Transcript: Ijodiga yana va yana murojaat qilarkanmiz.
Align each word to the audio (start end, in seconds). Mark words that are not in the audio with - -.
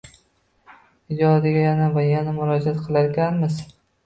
Ijodiga 1.15 1.61
yana 1.67 1.91
va 1.99 2.07
yana 2.09 2.35
murojaat 2.39 2.81
qilarkanmiz. 2.89 3.61